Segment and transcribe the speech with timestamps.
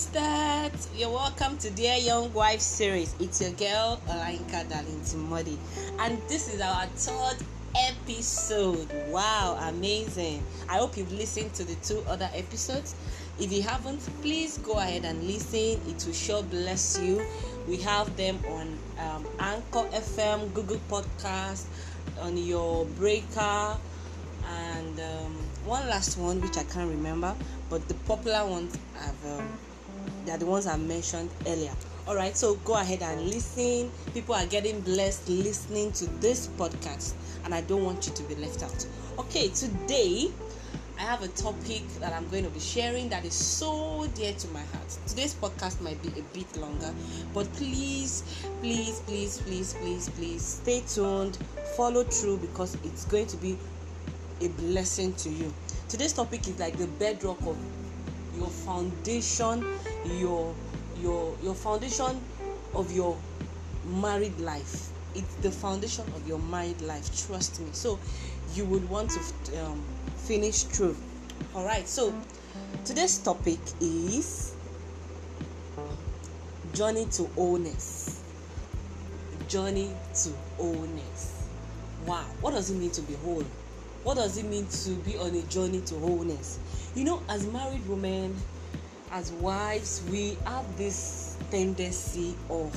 [0.00, 0.88] sisters.
[0.96, 3.14] You're welcome to Dear Young Wife series.
[3.20, 5.58] It's your girl Olayinka Dalintimodi,
[5.98, 7.36] and this is our third
[7.76, 8.88] episode.
[9.08, 10.42] Wow, amazing!
[10.70, 12.94] I hope you've listened to the two other episodes.
[13.38, 15.78] If you haven't, please go ahead and listen.
[15.86, 17.20] It will sure bless you.
[17.68, 21.66] We have them on um, Anchor FM, Google Podcast,
[22.22, 23.76] on your Breaker,
[24.48, 25.36] and um,
[25.66, 27.34] one last one which I can't remember,
[27.68, 29.46] but the popular ones have um,
[30.24, 31.72] they are the ones I mentioned earlier.
[32.06, 33.90] All right, so go ahead and listen.
[34.12, 38.34] People are getting blessed listening to this podcast, and I don't want you to be
[38.36, 38.86] left out.
[39.18, 40.30] Okay, today
[40.98, 44.48] I have a topic that I'm going to be sharing that is so dear to
[44.48, 44.98] my heart.
[45.06, 46.92] Today's podcast might be a bit longer,
[47.32, 48.22] but please,
[48.60, 51.38] please, please, please, please, please stay tuned,
[51.76, 53.56] follow through because it's going to be
[54.42, 55.52] a blessing to you.
[55.88, 57.56] Today's topic is like the bedrock of
[58.40, 59.64] your foundation,
[60.18, 60.56] your
[60.96, 62.20] your your foundation
[62.74, 63.16] of your
[63.84, 64.88] married life.
[65.14, 67.04] It's the foundation of your married life.
[67.26, 67.68] Trust me.
[67.72, 67.98] So
[68.54, 69.84] you would want to um,
[70.16, 70.96] finish through.
[71.54, 71.86] All right.
[71.86, 72.14] So
[72.84, 74.54] today's topic is
[76.72, 78.22] journey to wholeness.
[79.48, 81.48] Journey to wholeness.
[82.06, 82.24] Wow.
[82.40, 83.44] What does it mean to be whole?
[84.02, 86.58] what does it mean to be on a journey to wholeness
[86.94, 88.36] you know as married women
[89.12, 92.72] as wives we have this tendency of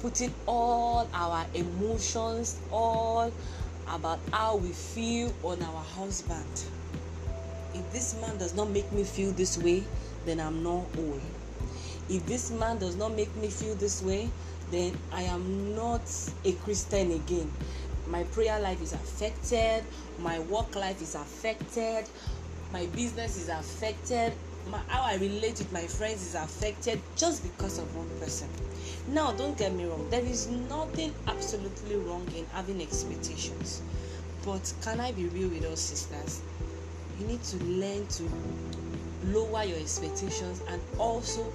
[0.00, 3.32] putting all our emotions all
[3.88, 6.64] about how we feel on our husband.
[7.74, 9.84] If this man does not make me feel this way
[10.24, 11.20] then i'm not whole.
[12.08, 14.30] If this man does not make me feel this way
[14.70, 16.02] then i am not
[16.44, 17.50] a christian again.
[18.06, 19.84] My prayer life is affected.
[20.18, 22.08] My work life is affected
[22.72, 24.32] my business is affected
[24.66, 28.48] my, how i relate with my friends is affected just because of one person.
[29.08, 33.82] Now don't get me wrong there is nothing absolutely wrong in having expectations.
[34.44, 36.42] But can i be real with us sisters?
[37.18, 38.30] You need to learn to
[39.24, 41.52] lower your expectations and also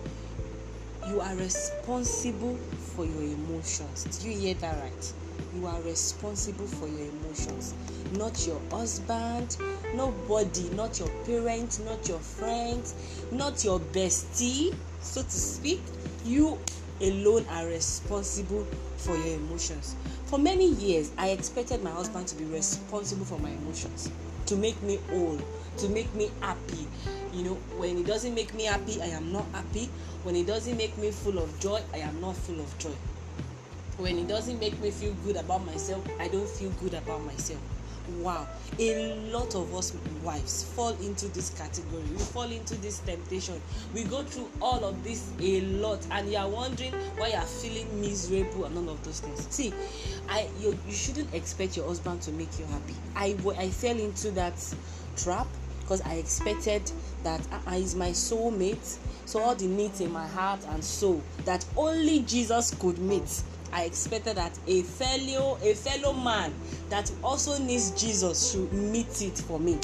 [1.07, 2.57] you are responsible
[2.95, 4.03] for your emotions.
[4.05, 5.13] Did you hear that right?
[5.53, 7.73] You are responsible for your emotions
[8.17, 9.57] not your husband
[9.93, 12.93] nobody not your parents not your friends
[13.31, 14.73] not your bestie
[15.05, 15.79] so to speak.
[16.25, 16.57] You
[17.01, 18.65] alone are responsible
[18.97, 19.95] for your emotions.
[20.25, 24.09] For many years i expected my husband to be responsible for my emotions
[24.47, 25.39] to make me whole
[25.77, 26.87] to make me happy.
[27.33, 29.89] You know when he doesn't make me happy i am not happy.
[30.23, 32.95] When he doesn't make me full of joy i am not full of joy.
[33.97, 37.61] When it doesn't make me feel good about myself i don't feel good about myself
[38.19, 38.47] wow.
[38.79, 39.93] A lot of us
[40.23, 42.03] wives fall into this category.
[42.11, 43.61] We fall into this temptation.
[43.93, 47.45] We go through all of this a lot and you are wondering why you are
[47.45, 49.47] feeling miserable and all of those things.
[49.49, 49.73] See
[50.29, 52.95] i you, you shouldn't expect your husband to make you happy.
[53.16, 54.53] I i fell into that
[55.16, 55.47] trap
[55.81, 56.91] because i expected
[57.23, 58.97] that uh, is my soulmate.
[59.25, 63.41] So all the needs in my heart and soul that only jesus could meet
[63.75, 66.53] I expected that a fellow a fellow man
[66.89, 69.77] that also needs Jesus should meet it for me.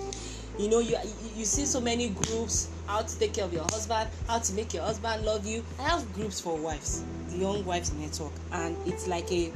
[0.58, 0.96] You know, you
[1.36, 4.74] you see so many groups how to take care of your husband, how to make
[4.74, 5.62] your husband love you.
[5.78, 9.52] I have groups for wives, the Young Wives Network, and it's like a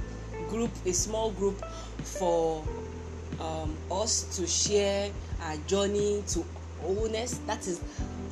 [0.49, 1.63] group, a small group
[2.03, 2.61] for
[3.39, 5.11] um, us to share
[5.43, 6.43] our journey to
[6.81, 7.39] wholeness.
[7.47, 7.79] That is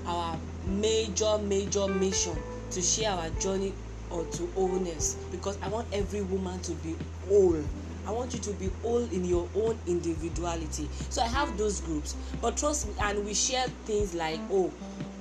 [0.05, 0.37] our
[0.67, 2.37] major major mission
[2.71, 3.71] to share our journey
[4.13, 6.96] or to wholeness because I want every woman to be
[7.28, 7.62] whole.
[8.06, 10.90] I want you to be whole in your own individuality.
[11.09, 14.72] So I have those groups, but trust me, and we share things like, oh,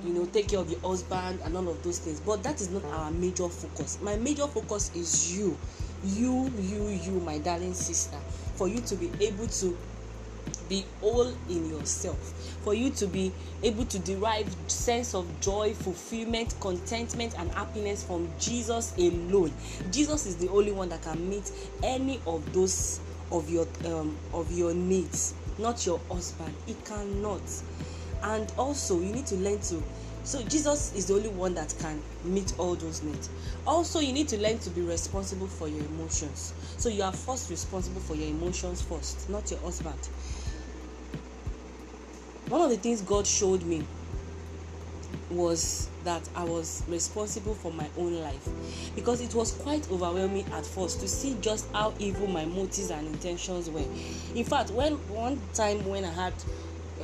[0.03, 2.19] you know, take care of your husband and all of those things.
[2.19, 4.01] But that is not our major focus.
[4.01, 5.57] My major focus is you,
[6.03, 8.17] you, you, you, my darling sister,
[8.55, 9.77] for you to be able to
[10.73, 12.17] be whole in yourself.
[12.63, 13.31] For you to be
[13.61, 19.53] able to derive sense of joy fulfillment contentment and happiness from jesus alone.
[19.91, 21.51] Jesus is the only one that can meet
[21.83, 23.01] any of those
[23.31, 26.51] of your um, of your needs not your husband.
[26.65, 27.41] He cannot.
[28.23, 29.83] And also you need to learn to
[30.25, 33.29] so jesus is the only one that can meet all those needs.
[33.67, 36.53] Also you need to learn to be responsible for your emotions.
[36.77, 39.99] So you are first responsible for your emotions first not your husband
[42.53, 43.83] one of the things God showed me
[45.31, 48.47] was that I was responsible for my own life
[48.95, 53.07] because it was quite overwhelming at first to see just how evil my motives and
[53.07, 53.81] intentions were.
[54.35, 56.35] In fact, when one time when I had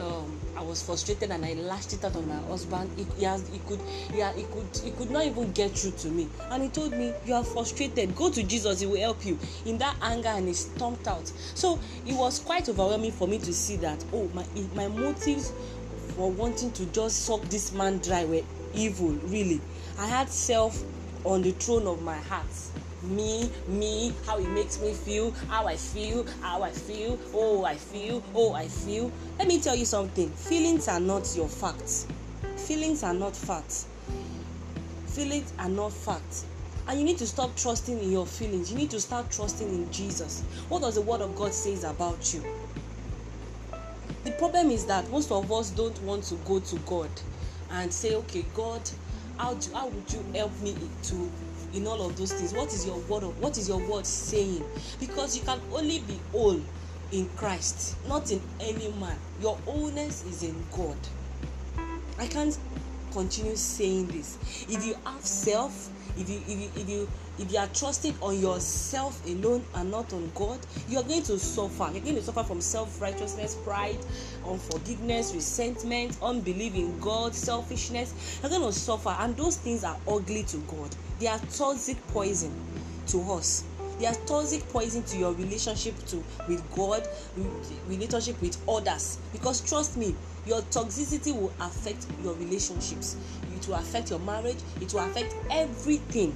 [0.02, 2.92] um, I was frustrated and I lashed it out on my husband.
[2.98, 3.80] He, he, has, he could,
[4.14, 6.28] yeah, he could, he could not even get through to me.
[6.52, 8.16] And he told me, "You are frustrated.
[8.16, 8.80] Go to Jesus.
[8.80, 11.28] He will help you." In that anger, and he stomped out.
[11.56, 14.04] So it was quite overwhelming for me to see that.
[14.14, 15.54] Oh, my my motives
[16.16, 18.42] for wanting to just suck this man dry were
[18.74, 19.12] evil.
[19.12, 19.62] Really,
[19.98, 20.84] I had self
[21.24, 22.48] on the throne of my heart
[23.02, 27.76] me me how it makes me feel how i feel how i feel oh i
[27.76, 29.12] feel oh i feel.
[29.38, 30.30] Let me tell you something.
[30.30, 32.08] Feelings are not your facts
[32.58, 33.88] feelings are not facts
[35.08, 36.46] feelings are not facts
[36.88, 38.72] and you need to stop trusting in your feelings.
[38.72, 40.42] You need to start trusting in jesus.
[40.70, 42.44] What does the word of god says about you?
[44.24, 47.10] The problem is that most of us don't want to go to god
[47.72, 48.82] and say okay god
[49.38, 51.32] how do how would you help me to
[51.74, 52.54] in all of those things.
[52.54, 54.64] What is your word of what is your word saying?
[55.00, 56.62] Because you can only be whole
[57.12, 59.18] in christ not in any man.
[59.42, 60.98] Your wholeness is in god.
[62.18, 62.58] I can't
[63.12, 64.38] continue saying this.
[64.70, 68.38] If you have self if you if you if you if you are trusting on
[68.40, 71.90] yourself alone and not on god you are going to suffer.
[71.94, 73.98] You're going to suffer from self-righteousness pride
[74.46, 78.40] unforgiveness resentment unbelief in god selfishness.
[78.42, 79.16] You're going to suffer.
[79.20, 82.52] And those things are ugly to god they are toxic poison
[83.08, 83.64] to us.
[84.00, 87.06] They are toxic poison to your relationship to with god
[87.88, 89.18] relationship with others.
[89.34, 93.18] Because trust me your toxicity will affect your relationships.
[93.56, 94.60] It will affect your marriage.
[94.80, 96.34] It will affect everything.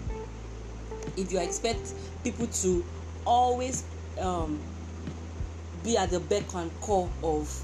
[1.16, 1.94] If you expect
[2.24, 2.84] people to
[3.26, 3.86] always
[4.20, 4.60] um,
[5.84, 7.64] be at the beck and call of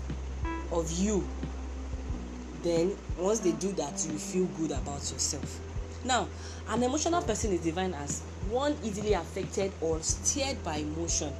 [0.71, 1.27] of you
[2.63, 5.59] then once they do that you feel good about yourself
[6.05, 6.27] now
[6.69, 11.33] an emotional person is defined as one easily affected or steered by emotion.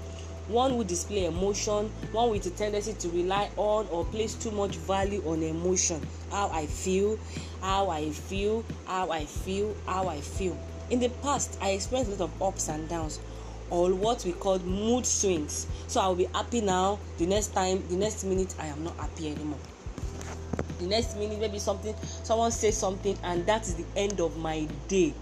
[0.48, 4.76] One who display emotion one with a tendency to rely on or place too much
[4.78, 6.02] value on emotion.
[6.32, 7.20] How i feel
[7.62, 10.58] how i feel how i feel how i feel.
[10.90, 13.20] In the past i experienced a lot of ups and downs
[13.70, 15.68] or what we call mood swings.
[15.88, 19.32] So i'll be happy now the next time the next minute i am not happy
[19.32, 19.60] anymore
[20.80, 24.68] the next minute maybe something someone says something and that is the end of my
[24.88, 25.14] day.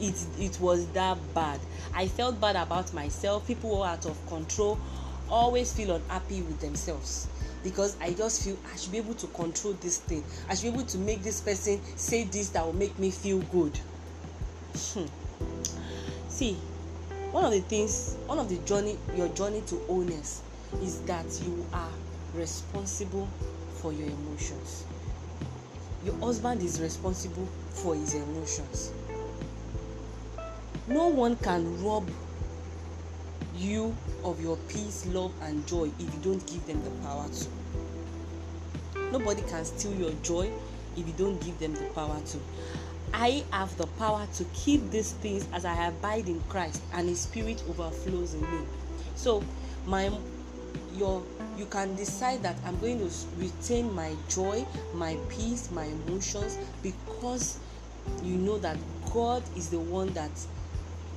[0.00, 1.60] It it was that bad.
[1.94, 3.46] I felt bad about myself.
[3.46, 4.78] People were out of control
[5.30, 7.26] always feel unhappy with themselves
[7.62, 10.22] because i just feel i should be able to control this thing.
[10.48, 13.38] I should be able to make this person say this that will make me feel
[13.40, 13.78] good.
[14.76, 15.06] Hmm.
[16.28, 16.54] see
[17.30, 20.42] one of the things one of the journey your journey to wholeness
[20.82, 21.90] is that you are
[22.34, 23.28] responsible
[23.84, 24.86] for your emotions.
[26.06, 28.92] Your husband is responsible for his emotions.
[30.86, 32.08] No one can rob
[33.54, 33.94] you
[34.24, 39.10] of your peace love and joy if you don't give them the power to.
[39.12, 40.50] Nobody can steal your joy
[40.96, 42.38] if you don't give them the power to.
[43.12, 47.20] I have the power to keep these things as i abide in christ and his
[47.20, 48.64] spirit overflows in me.
[49.14, 49.44] So
[49.84, 50.10] my
[50.94, 51.22] your
[51.56, 54.64] you can decide that i'm going to retain my joy
[54.94, 57.58] my peace my emotions because
[58.22, 58.76] you know that
[59.12, 60.30] god is the one that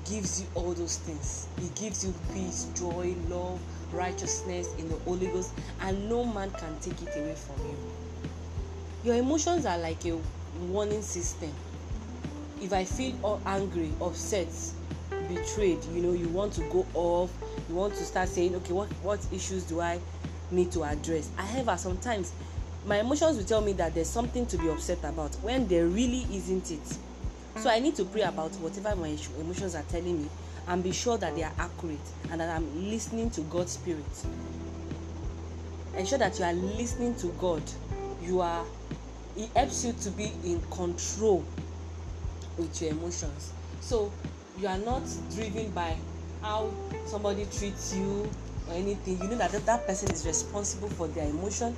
[0.09, 1.47] gives you all those things.
[1.59, 3.59] He gives you peace, joy, love,
[3.91, 5.51] righteousness in the Holy Ghost,
[5.81, 7.77] and no man can take it away from you.
[9.03, 10.17] Your emotions are like a
[10.69, 11.51] warning system.
[12.61, 14.47] If I feel angry, upset,
[15.27, 17.31] betrayed, you know, you want to go off,
[17.69, 19.99] you want to start saying, okay, what, what issues do I
[20.51, 21.29] need to address?
[21.35, 22.33] However, sometimes
[22.85, 26.25] my emotions will tell me that there's something to be upset about when there really
[26.31, 26.97] isn't it.
[27.57, 30.29] So i need to pray about whatever my emotions are telling me
[30.67, 31.99] and be sure that they are accurate
[32.31, 34.05] and that i'm listening to god's spirit.
[35.97, 37.63] Ensure that you are listening to god.
[38.21, 38.63] You are
[39.35, 41.43] it helps you to be in control
[42.57, 43.53] with your emotions.
[43.81, 44.11] So
[44.59, 45.95] you are not driven by
[46.41, 46.71] how
[47.05, 48.29] somebody treats you
[48.67, 49.21] or anything.
[49.21, 51.75] You know that that person is responsible for their emotion.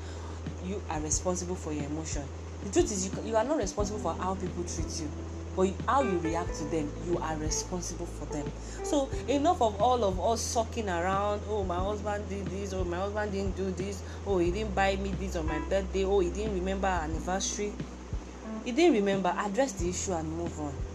[0.63, 2.23] You are responsible for your emotion.
[2.63, 5.09] The truth is you, you are not responsible for how people treat you
[5.55, 8.45] but how you react to them you are responsible for them.
[8.83, 12.97] So enough of all of us sucking around oh my husband did this oh my
[12.97, 16.29] husband didn't do this oh he didn't buy me this on my birthday oh he
[16.29, 17.73] didn't remember our anniversary.
[18.63, 19.33] He didn't remember.
[19.37, 20.88] Address the issue and move on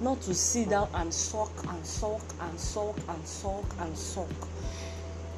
[0.00, 4.48] not to sit down and sulk and sulk and sulk and sulk and sulk.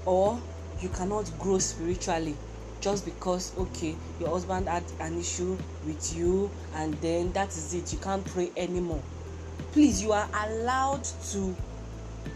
[0.07, 0.41] Or
[0.81, 2.37] you cannot grow spiritually
[2.81, 7.93] just because okay your husband had an issue with you and then that is it
[7.93, 9.03] you can't pray anymore.
[9.73, 11.55] Please you are allowed to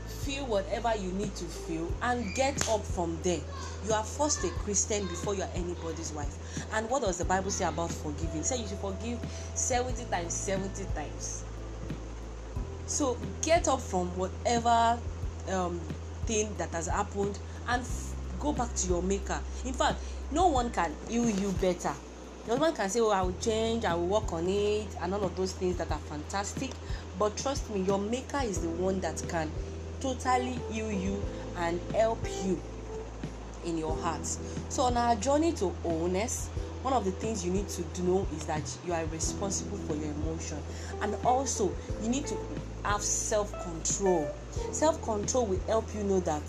[0.07, 3.41] feel whatever you need to feel and get up from there.
[3.87, 6.37] You are first a christian before you are anybody's wife.
[6.73, 8.43] And what does the bible say about forgiving?
[8.43, 9.19] Say you should forgive
[9.55, 11.46] 70 times 70 times
[12.87, 14.99] so get up from whatever
[15.49, 15.81] um,
[16.25, 17.39] thing that has happened
[17.69, 19.41] and f- go back to your maker.
[19.65, 19.99] In fact
[20.31, 21.93] no one can heal you better.
[22.47, 25.25] No one can say oh i will change i will work on it and all
[25.25, 26.71] of those things that are fantastic.
[27.19, 29.51] But trust me your maker is the one that can
[30.01, 31.25] totally heal you
[31.57, 32.63] and help you
[33.65, 34.25] in your heart.
[34.69, 36.51] So on our journey to wholeness
[36.87, 40.13] one of the things you need to know is that you are responsible for your
[40.23, 40.57] emotion.
[41.03, 42.37] And also you need to
[42.85, 44.31] have self-control.
[44.71, 46.45] Self-control will help you know that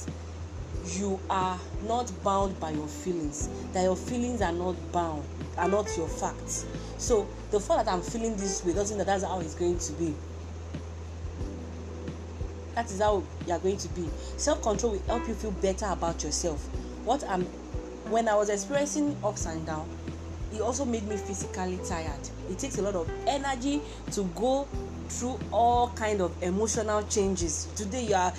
[0.90, 5.24] you are not bound by your feelings that your feelings are not bound
[5.58, 6.68] are not your facts.
[7.00, 9.80] So the fact that i'm feeling this way doesn't mean that that's how it's going
[9.80, 10.14] to be.
[12.76, 14.08] That is how you are going to be.
[14.38, 16.64] Self-control will help you feel better about yourself.
[17.06, 17.42] What i'm
[18.12, 19.97] when i was experiencing ups and down
[20.54, 22.30] it also made me physically tired.
[22.50, 24.68] It takes a lot of energy to go
[25.10, 27.68] through all kind of emotional changes.
[27.76, 28.34] Today you are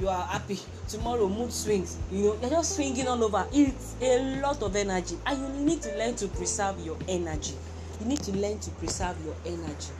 [0.00, 0.58] you are happy.
[0.88, 1.98] Tomorrow mood swings.
[2.10, 3.46] You know you're just swinging all over.
[3.52, 5.18] It's a lot of energy.
[5.26, 7.54] And you need to learn to preserve your energy.
[8.00, 9.92] You need to learn to preserve your energy.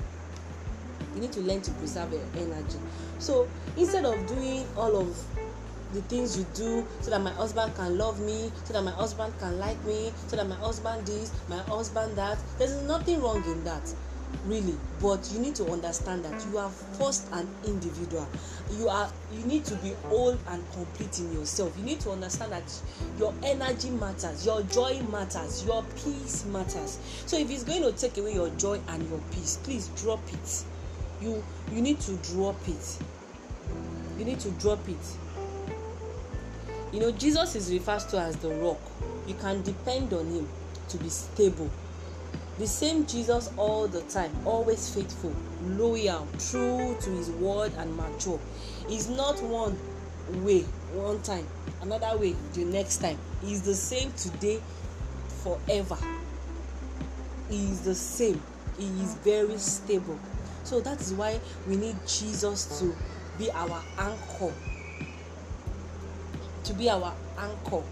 [1.14, 2.78] You need to learn to preserve your energy.
[3.18, 5.24] So instead of doing all of
[5.92, 9.32] the things you do so that my husband can love me so that my husband
[9.38, 12.38] can like me so that my husband this my husband that.
[12.58, 13.82] There's nothing wrong in that
[14.46, 14.76] really.
[15.00, 18.28] But you need to understand that you are first an individual.
[18.78, 21.76] You are you need to be whole and complete in yourself.
[21.78, 22.80] You need to understand that
[23.18, 26.98] your energy matters your joy matters your peace matters.
[27.26, 30.64] So if it's going to take away your joy and your peace please drop it.
[31.20, 31.42] You
[31.72, 32.98] you need to drop it.
[34.18, 34.98] You need to drop it
[36.92, 38.80] you know jesus is referred to as the rock.
[39.26, 40.48] You can depend on him
[40.88, 41.70] to be stable.
[42.58, 48.40] The same jesus all the time always faithful loyal true to his word and mature.
[48.88, 49.78] Is not one
[50.44, 51.46] way one time
[51.82, 53.18] another way the next time.
[53.44, 54.60] Is the same today
[55.42, 55.96] forever.
[57.50, 58.42] Is the same.
[58.78, 60.18] He is very stable.
[60.64, 62.94] So that is why we need jesus to
[63.38, 64.52] be our anchor
[66.64, 67.82] to be our anchor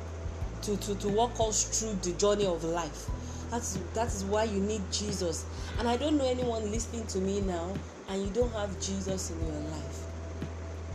[0.62, 3.08] to to to walk us through the journey of life.
[3.50, 5.46] That's that is why you need jesus.
[5.78, 7.74] And i don't know anyone listening to me now
[8.08, 10.04] and you don't have jesus in your life.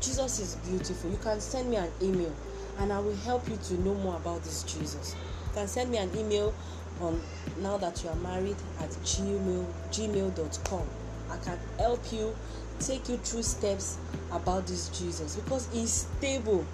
[0.02, 1.10] Jesus is beautiful.
[1.10, 2.34] You can send me an email
[2.80, 5.16] and i will help you to know more about this jesus.
[5.48, 6.54] You can send me an email
[7.02, 7.20] on
[7.62, 10.88] now that you are married at gmail gmail.com
[11.32, 12.36] i can help you
[12.80, 13.98] take you through steps
[14.32, 16.66] about this jesus because he's stable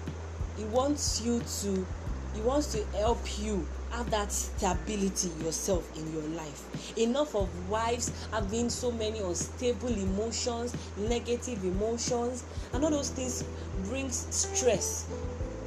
[0.60, 1.86] he wants you to
[2.34, 6.96] he wants to help you have that stability yourself in your life.
[6.96, 13.42] Enough of wives having so many unstable emotions negative emotions and all those things
[13.84, 15.06] brings stress.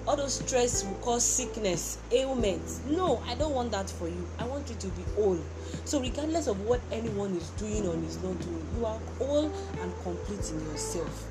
[0.08, 2.62] All those stress will cause sickness ailment.
[2.88, 4.28] No i don't want that for you.
[4.38, 5.40] I want you to be whole.
[5.86, 9.94] So regardless of what anyone is doing or is not doing you are whole and
[10.04, 11.28] complete in yourself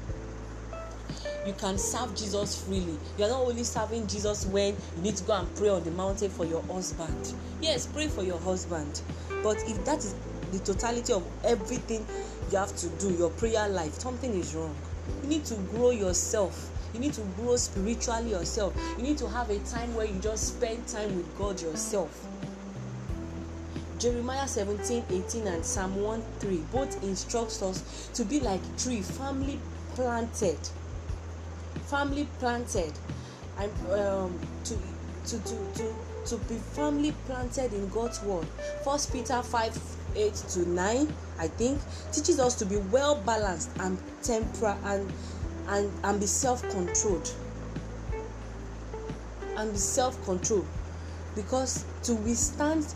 [1.46, 2.96] you can serve jesus freely.
[3.18, 5.90] You are not only serving jesus when you need to go and pray on the
[5.90, 7.34] mountain for your husband.
[7.60, 9.02] Yes pray for your husband.
[9.42, 10.14] But if that is
[10.52, 12.06] the totality of everything
[12.50, 14.74] you have to do your prayer life something is wrong.
[15.22, 16.70] You need to grow yourself.
[16.94, 18.74] You need to grow spiritually yourself.
[18.96, 22.26] You need to have a time where you just spend time with god yourself.
[23.98, 29.60] Jeremiah 17 18 and psalm 1 3 both instructs us to be like tree firmly
[29.94, 30.58] planted
[31.86, 32.92] firmly planted
[33.58, 34.74] and um, to,
[35.26, 35.94] to to to
[36.26, 38.46] to be firmly planted in god's word.
[38.84, 39.80] First peter 5
[40.14, 41.80] 8 to 9 i think
[42.12, 45.10] teaches us to be well balanced and temper and
[45.68, 47.30] and and be self-controlled.
[49.56, 50.66] And be self-controlled.
[51.34, 52.94] Because to withstand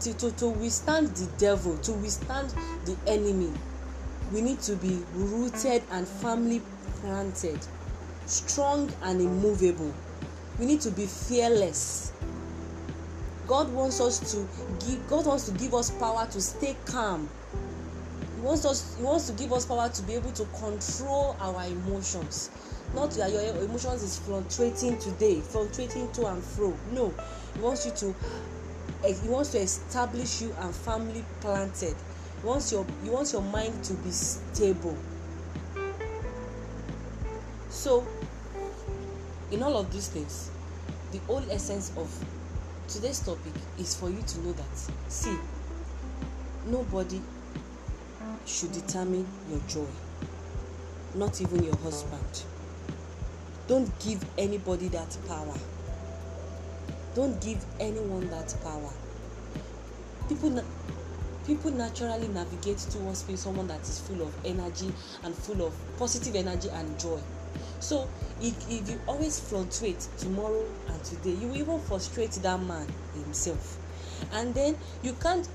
[0.00, 3.52] to, to to withstand the devil to withstand the enemy
[4.32, 6.62] we need to be rooted and firmly
[7.00, 7.58] planted
[8.28, 9.92] strong and immovable.
[10.58, 12.12] We need to be fearless.
[13.46, 14.46] God wants us to
[14.86, 17.28] give god wants to give us power to stay calm.
[18.36, 21.64] He wants us he wants to give us power to be able to control our
[21.64, 22.50] emotions.
[22.94, 26.76] Not that your emotions is fluctuating today fluctuating to and fro.
[26.92, 27.14] No.
[27.54, 28.14] He wants you to
[29.04, 31.96] eh, he wants to establish you and family planted.
[32.42, 34.96] He wants your he wants your mind to be stable.
[37.70, 38.06] So
[39.50, 40.50] in all of these things
[41.12, 42.08] the whole essence of
[42.88, 44.76] today's topic is for you to know that
[45.08, 45.36] see
[46.66, 47.20] nobody
[48.46, 49.86] should determine your joy
[51.14, 52.44] not even your husband.
[53.66, 55.54] Don't give anybody that power.
[57.14, 58.92] Don't give anyone that power.
[60.28, 60.62] People na
[61.46, 64.92] people naturally navigate towards being someone that is full of energy
[65.24, 67.18] and full of positive energy and joy
[67.80, 68.08] so
[68.40, 71.30] if if you always fluctuate tomorrow and today.
[71.30, 73.78] You will even frustrate that man himself.
[74.32, 75.48] And then you can't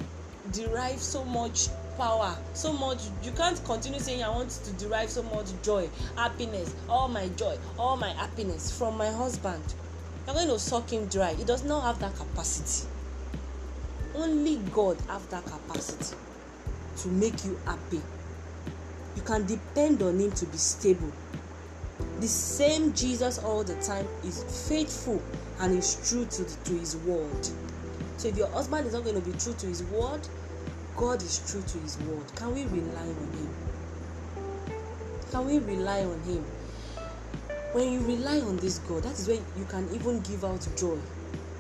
[0.52, 5.22] derive so much power so much you can't continue saying i want to derive so
[5.22, 5.88] much joy
[6.18, 9.64] happiness all my joy all my happiness from my husband.
[10.26, 11.34] You're going to suck him dry.
[11.34, 12.88] He does not have that capacity.
[14.16, 16.16] Only god have that capacity
[16.98, 18.02] to make you happy.
[19.16, 21.12] You can depend on him to be stable
[22.24, 25.22] the same jesus all the time is faithful
[25.60, 27.46] and is true to, the, to his word.
[28.16, 30.26] So if your husband is not going to be true to his word
[30.96, 32.24] god is true to his word.
[32.38, 33.50] Can we rely on him?
[35.32, 36.46] Can we rely on him?
[37.74, 40.98] When you rely on this god that is when you can even give out joy.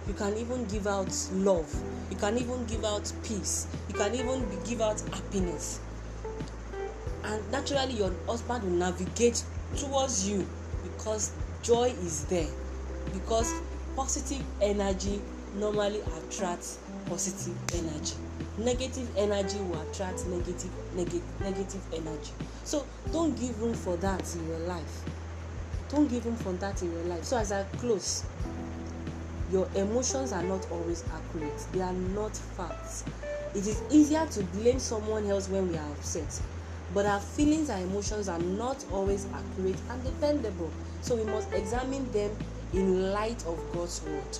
[0.08, 1.70] You can even give out love.
[2.10, 3.68] You can even give out peace.
[3.90, 5.82] You can even give out happiness.
[7.26, 9.44] And naturally your husband will navigate
[9.78, 10.48] towards you
[10.84, 12.48] because joy is there.
[13.14, 13.54] Because
[13.96, 15.22] positive energy
[15.56, 18.16] normally attracts positive energy.
[18.58, 22.32] Negative energy will attract negative energy.
[22.64, 25.04] So don't give room for that in your life.
[25.90, 27.24] Don't give room for that in your life.
[27.24, 28.24] So as i close
[29.52, 31.66] your emotions are not always accurate.
[31.74, 33.04] They are not facts.
[33.54, 36.42] It is easier to blame someone else when we are upset
[36.94, 40.72] but our feelings and emotions are not always accurate and dependable.
[41.02, 42.32] So we must examine them
[42.74, 44.38] in light of god's word.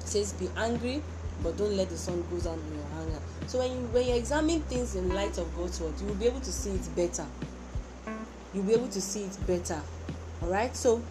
[0.00, 1.02] It says be angry
[1.42, 3.20] but don't let the sun go down in your anger.
[3.46, 6.26] So when you when you examine things in light of god's word you will be
[6.26, 7.26] able to see it better.
[8.54, 9.80] You'll be able to see it better.
[10.42, 10.74] All right?
[10.74, 11.02] So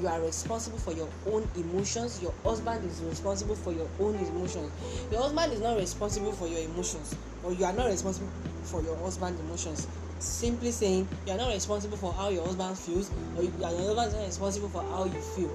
[0.00, 2.20] you are responsible for your own emotions.
[2.20, 4.70] Your husband is responsible for your own emotions.
[5.10, 8.28] Your husband is not responsible for your emotions or you are not responsible
[8.68, 9.86] for your husband emotions.
[10.18, 14.08] Simply saying you are not responsible for how your husband feels or you, your husband
[14.08, 15.50] is not responsible for how you feel.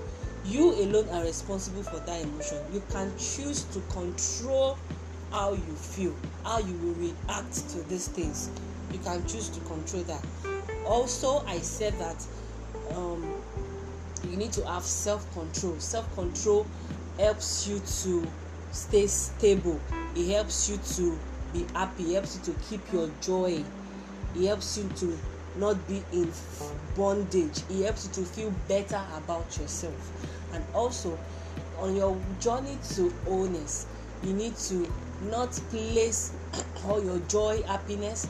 [0.45, 2.57] You alone are responsible for that emotion.
[2.73, 4.77] You can choose to control
[5.31, 8.49] how you feel how you will react to these things.
[8.91, 10.23] You can choose to control that.
[10.85, 12.25] Also i said that
[12.95, 13.33] um,
[14.29, 15.79] you need to have self-control.
[15.79, 16.67] Self-control
[17.17, 18.27] helps you to
[18.71, 19.79] stay stable.
[20.15, 21.17] It helps you to
[21.53, 22.11] be happy.
[22.11, 23.63] It helps you to keep your joy.
[24.35, 25.17] It helps you to
[25.57, 26.31] not be in
[26.97, 27.61] bondage.
[27.69, 30.11] It helps you to feel better about yourself.
[30.53, 31.17] And also
[31.79, 33.87] on your journey to wholeness
[34.23, 34.89] you need to
[35.29, 36.31] not place
[36.85, 38.27] all your joy happiness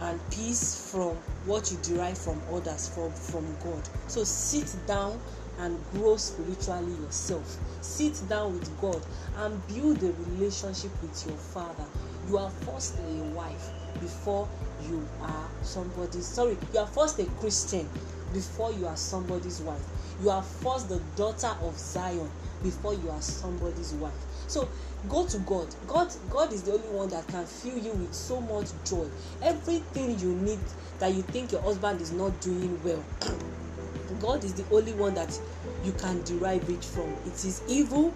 [0.00, 3.82] and peace from what you derive from others from from god.
[4.06, 5.20] So sit down
[5.58, 7.58] and grow spiritually yourself.
[7.80, 9.04] Sit down with god
[9.38, 11.84] and build a relationship with your father
[12.28, 14.48] you are first a wife before
[14.88, 17.88] you are somebody's sorry you are first a christian
[18.32, 19.82] before you are somebody's wife.
[20.22, 22.30] You are first the daughter of zion
[22.62, 24.12] before you are somebody's wife.
[24.48, 24.68] So
[25.08, 25.74] go to god.
[25.86, 29.08] God god is the only one that can fill you with so much joy.
[29.42, 30.58] Everything you need
[30.98, 33.04] that you think your husband is not doing well
[34.20, 35.38] god is the only one that
[35.84, 37.12] you can derive it from.
[37.24, 38.12] It is evil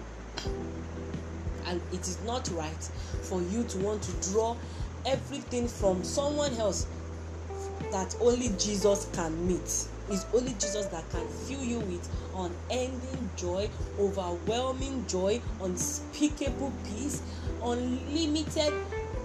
[1.67, 2.83] and it is not right
[3.23, 4.55] for you to want to draw
[5.05, 6.87] everything from someone else
[7.91, 9.87] that only jesus can meet.
[10.09, 17.21] It's only jesus that can fill you with unending joy overwhelming joy unspeakable peace
[17.63, 18.73] unlimited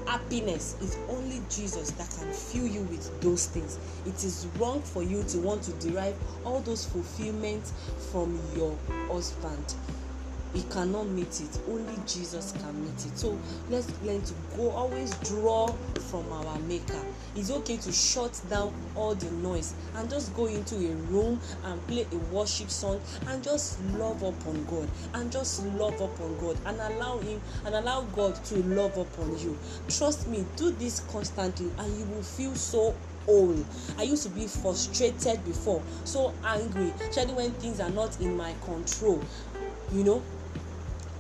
[0.07, 0.77] happiness.
[0.81, 3.79] It's only jesus that can fill you with those things.
[4.07, 7.73] It is wrong for you to want to derive all those fulfillments
[8.11, 8.77] from your
[9.09, 9.75] husband
[10.55, 11.61] he cannot meet it.
[11.69, 13.19] Only jesus can meet it.
[13.19, 15.69] So let's learn to go always draw
[16.11, 17.01] from our maker.
[17.37, 21.87] It's okay to shut down all the noise and just go into a room and
[21.87, 26.79] play a worship song and just love upon god and just love upon god and
[26.93, 29.57] allow him and allow god to love upon you.
[29.89, 32.95] Trust me do this constantly and you will feel so
[33.27, 33.63] whole
[33.99, 36.93] i used to be frustrated before so angry.
[37.01, 39.23] Especially when things are not in my control
[39.93, 40.23] you know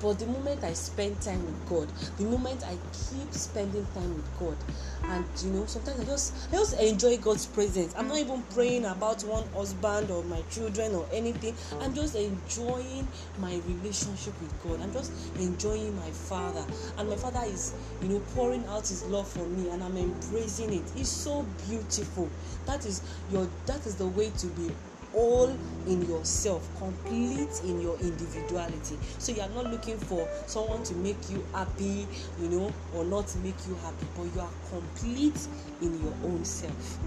[0.00, 4.38] but the moment i spend time with god the moment i keep spending time with
[4.38, 4.56] god
[5.04, 7.94] and you know sometimes i just i just enjoy god's presence.
[7.96, 11.56] I'm not even praying about one husband or my children or anything.
[11.80, 13.08] I'm just enjoying
[13.38, 14.80] my relationship with god.
[14.80, 16.64] I'm just enjoying my father.
[16.96, 20.72] And my father is you know pouring out his love for me and i'm embracing
[20.72, 20.92] it.
[20.96, 22.30] It's so beautiful.
[22.66, 24.70] That is your that is the way to be
[25.14, 28.98] all in yourself complete in your individuality.
[29.18, 32.06] So you are not looking for someone to make you happy
[32.40, 35.48] you know or not make you happy but you are complete
[35.80, 36.98] in your own self.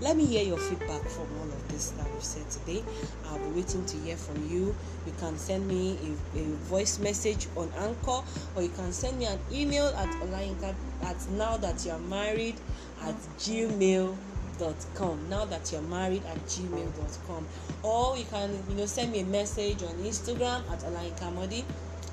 [0.00, 2.82] Let me hear your feedback from all of this that we've said today.
[3.28, 4.74] I'll be waiting to hear from you.
[5.06, 5.96] You can send me
[6.34, 8.20] a, a voice message on anchor
[8.56, 10.74] or you can send me an email at olayinka
[11.04, 12.56] at now that you're married
[13.02, 14.16] at gmail
[14.58, 17.46] gmail.com now that you're married at gmail.com
[17.82, 21.64] or you can you know send me a message on instagram at olayinka modi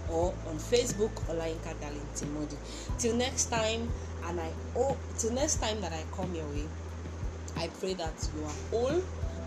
[0.10, 2.58] or on facebook olayinka darling timodi
[2.97, 3.89] till next time
[4.25, 6.65] and i oh till next time that i come your way
[7.58, 9.02] i pray that you are whole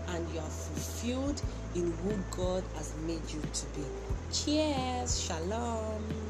[0.09, 1.41] and you are fulfilled
[1.75, 3.83] in who god has made you to be.
[4.31, 5.19] Cheers.
[5.21, 6.22] Shalom